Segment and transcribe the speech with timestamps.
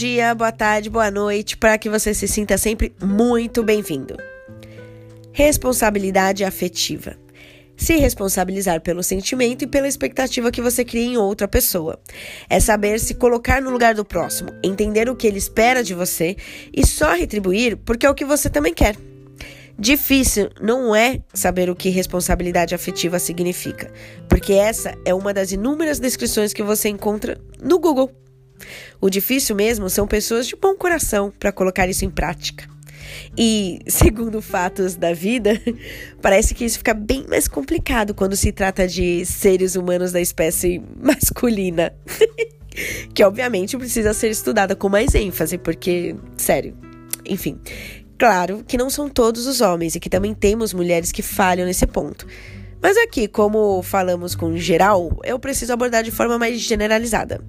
[0.00, 4.16] dia, boa tarde, boa noite, para que você se sinta sempre muito bem-vindo.
[5.30, 7.18] Responsabilidade afetiva.
[7.76, 12.00] Se responsabilizar pelo sentimento e pela expectativa que você cria em outra pessoa.
[12.48, 16.34] É saber se colocar no lugar do próximo, entender o que ele espera de você
[16.74, 18.96] e só retribuir porque é o que você também quer.
[19.78, 23.92] Difícil não é saber o que responsabilidade afetiva significa,
[24.30, 28.10] porque essa é uma das inúmeras descrições que você encontra no Google.
[29.00, 32.68] O difícil mesmo são pessoas de bom coração para colocar isso em prática.
[33.36, 35.60] E, segundo fatos da vida,
[36.20, 40.82] parece que isso fica bem mais complicado quando se trata de seres humanos da espécie
[41.00, 41.92] masculina.
[43.14, 46.76] que obviamente precisa ser estudada com mais ênfase, porque, sério,
[47.26, 47.58] enfim.
[48.18, 51.86] Claro que não são todos os homens e que também temos mulheres que falham nesse
[51.86, 52.26] ponto.
[52.82, 57.40] Mas aqui, como falamos com geral, eu preciso abordar de forma mais generalizada.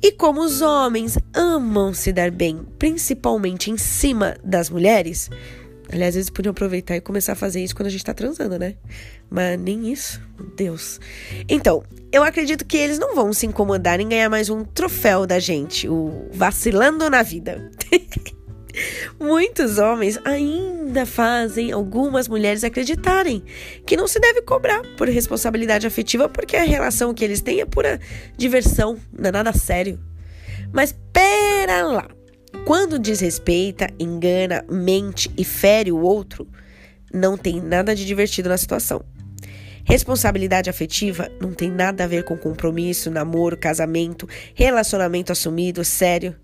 [0.00, 5.28] E como os homens amam se dar bem, principalmente em cima das mulheres,
[5.92, 8.76] aliás, eles podiam aproveitar e começar a fazer isso quando a gente tá transando, né?
[9.28, 10.22] Mas nem isso,
[10.56, 11.00] Deus.
[11.48, 11.82] Então,
[12.12, 15.88] eu acredito que eles não vão se incomodar em ganhar mais um troféu da gente,
[15.88, 17.70] o vacilando na vida.
[19.20, 23.42] Muitos homens ainda fazem algumas mulheres acreditarem
[23.86, 27.66] que não se deve cobrar por responsabilidade afetiva porque a relação que eles têm é
[27.66, 28.00] pura
[28.36, 29.98] diversão, não é nada sério.
[30.72, 32.08] Mas pera lá.
[32.64, 36.46] Quando desrespeita, engana, mente e fere o outro,
[37.12, 39.04] não tem nada de divertido na situação.
[39.84, 46.36] Responsabilidade afetiva não tem nada a ver com compromisso, namoro, casamento, relacionamento assumido, sério.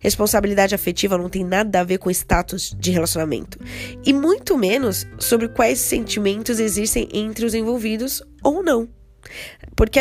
[0.00, 3.58] Responsabilidade afetiva não tem nada a ver com status de relacionamento.
[4.04, 8.88] E muito menos sobre quais sentimentos existem entre os envolvidos ou não.
[9.76, 10.00] Porque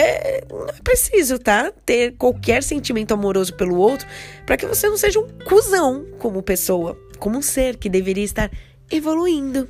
[0.50, 1.72] não é preciso, tá?
[1.86, 4.08] Ter qualquer sentimento amoroso pelo outro
[4.46, 8.50] para que você não seja um cuzão como pessoa, como um ser que deveria estar
[8.90, 9.68] evoluindo.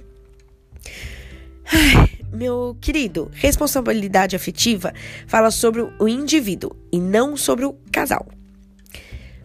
[1.66, 4.94] Ai, meu querido, responsabilidade afetiva
[5.28, 8.28] fala sobre o indivíduo e não sobre o casal.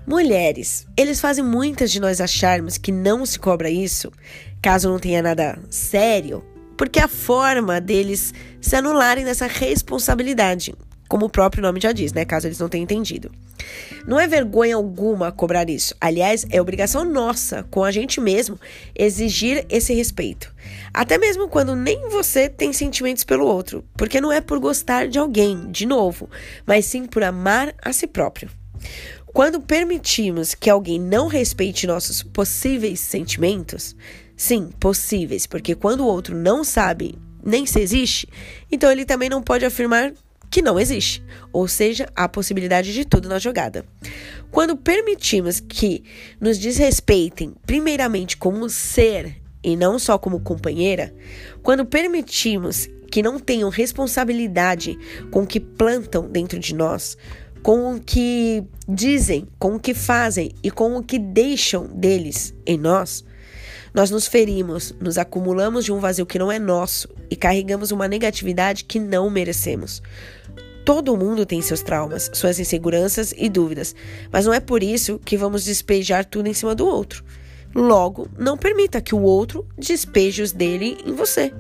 [0.07, 4.13] Mulheres, eles fazem muitas de nós acharmos que não se cobra isso,
[4.61, 6.45] caso não tenha nada sério,
[6.77, 10.75] porque a forma deles se anularem dessa responsabilidade,
[11.09, 12.23] como o próprio nome já diz, né?
[12.27, 13.31] Caso eles não tenham entendido.
[14.07, 15.95] Não é vergonha alguma cobrar isso.
[15.99, 18.61] Aliás, é obrigação nossa, com a gente mesmo,
[18.95, 20.55] exigir esse respeito.
[20.93, 23.83] Até mesmo quando nem você tem sentimentos pelo outro.
[23.97, 26.29] Porque não é por gostar de alguém, de novo,
[26.67, 28.51] mas sim por amar a si próprio.
[29.35, 33.97] Quando permitimos que alguém não respeite nossos possíveis sentimentos,
[34.37, 38.29] sim, possíveis, porque quando o outro não sabe nem se existe,
[38.71, 40.13] então ele também não pode afirmar
[40.49, 41.21] que não existe,
[41.53, 43.85] ou seja, há possibilidade de tudo na jogada.
[44.53, 46.05] Quando permitimos que
[46.41, 51.13] nos desrespeitem, primeiramente como ser e não só como companheira,
[51.61, 54.97] quando permitimos que não tenham responsabilidade
[55.33, 57.17] com o que plantam dentro de nós,
[57.65, 62.77] com o que dizem, com o que fazem e com o que deixam deles em
[62.77, 63.25] nós,
[63.95, 68.07] nós nos ferimos, nos acumulamos de um vazio que não é nosso e carregamos uma
[68.07, 70.03] negatividade que não merecemos.
[70.85, 73.97] Todo mundo tem seus traumas, suas inseguranças e dúvidas,
[74.31, 77.25] mas não é por isso que vamos despejar tudo em cima do outro.
[77.75, 81.51] Logo, não permita que o outro despeje os dele em você.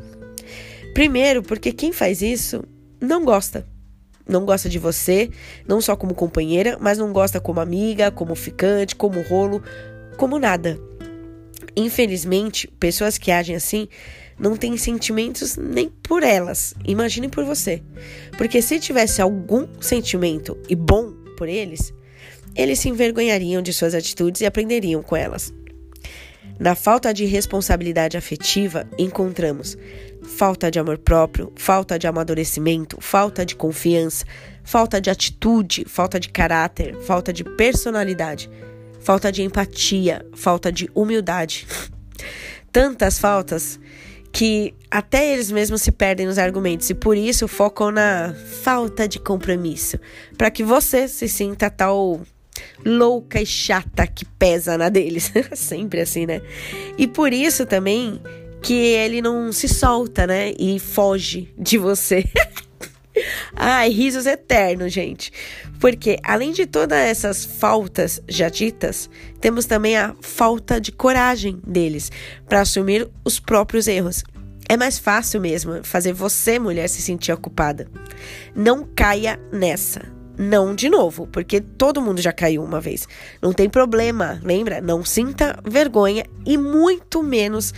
[0.93, 2.63] Primeiro, porque quem faz isso
[3.01, 3.73] não gosta
[4.29, 5.31] não gosta de você,
[5.67, 9.63] não só como companheira, mas não gosta como amiga, como ficante, como rolo,
[10.17, 10.79] como nada.
[11.77, 13.89] Infelizmente, pessoas que agem assim
[14.39, 16.75] não têm sentimentos nem por elas.
[16.85, 17.83] Imaginem por você.
[18.37, 21.93] Porque se tivesse algum sentimento e bom por eles,
[22.55, 25.53] eles se envergonhariam de suas atitudes e aprenderiam com elas.
[26.59, 29.77] Na falta de responsabilidade afetiva, encontramos
[30.23, 34.25] falta de amor próprio, falta de amadurecimento, falta de confiança,
[34.63, 38.49] falta de atitude, falta de caráter, falta de personalidade,
[39.01, 41.67] falta de empatia, falta de humildade.
[42.73, 43.79] Tantas faltas
[44.33, 49.21] que até eles mesmos se perdem nos argumentos e por isso focam na falta de
[49.21, 49.99] compromisso,
[50.37, 52.21] para que você se sinta tal
[52.85, 55.33] louca e chata que pesa na deles.
[55.55, 56.41] Sempre assim, né?
[56.97, 58.21] E por isso também
[58.63, 60.55] que ele não se solta, né?
[60.59, 62.25] E foge de você.
[63.55, 65.33] Ai, risos eternos, gente.
[65.79, 69.09] Porque além de todas essas faltas já ditas,
[69.41, 72.11] temos também a falta de coragem deles
[72.49, 74.25] para assumir os próprios erros.
[74.69, 77.87] É mais fácil mesmo fazer você, mulher, se sentir ocupada.
[78.57, 80.03] Não caia nessa.
[80.37, 83.07] Não de novo, porque todo mundo já caiu uma vez.
[83.41, 84.81] Não tem problema, lembra?
[84.81, 87.73] Não sinta vergonha e muito menos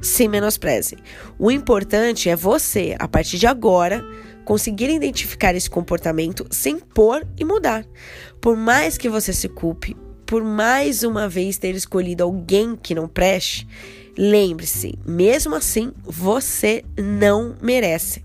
[0.00, 0.96] se menospreze.
[1.38, 4.04] O importante é você, a partir de agora,
[4.44, 7.86] conseguir identificar esse comportamento sem pôr e mudar.
[8.40, 9.96] Por mais que você se culpe,
[10.26, 13.68] por mais uma vez ter escolhido alguém que não preste,
[14.16, 18.24] lembre-se, mesmo assim, você não merece.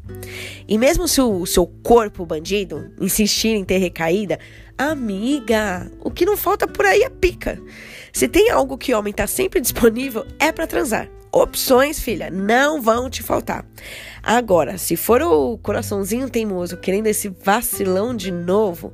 [0.68, 4.40] E mesmo se o seu corpo bandido insistir em ter recaída,
[4.78, 7.62] amiga, o que não falta por aí é pica.
[8.12, 11.10] Se tem algo que homem tá sempre disponível, é para transar.
[11.32, 13.66] Opções, filha, não vão te faltar.
[14.24, 18.94] Agora, se for o coraçãozinho teimoso querendo esse vacilão de novo,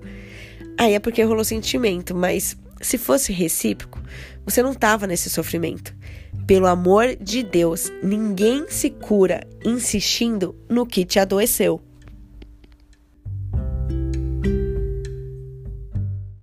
[0.77, 4.01] aí é porque rolou sentimento, mas se fosse recíproco,
[4.45, 5.95] você não tava nesse sofrimento.
[6.45, 11.81] Pelo amor de Deus, ninguém se cura insistindo no que te adoeceu.